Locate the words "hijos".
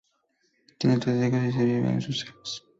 1.31-1.61